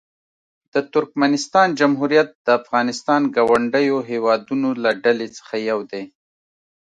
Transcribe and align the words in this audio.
د 0.73 0.75
ترکمنستان 0.93 1.67
جمهوریت 1.79 2.29
د 2.45 2.47
افغانستان 2.59 3.21
ګاونډیو 3.35 3.97
هېوادونو 4.09 4.69
له 4.83 4.91
ډلې 5.03 5.27
څخه 5.37 5.55
یو 5.69 5.79
دی. 5.91 6.03